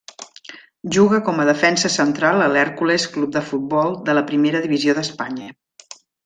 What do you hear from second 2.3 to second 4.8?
a l'Hèrcules Club de Futbol de la Primera